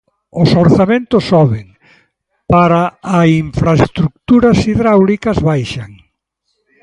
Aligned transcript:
Os 0.41 0.49
orzamentos 0.63 1.23
soben, 1.31 1.67
para 2.51 2.83
a 3.17 3.19
infraestruturas 3.43 4.57
hidráulicas 4.67 5.37
baixan. 5.49 5.89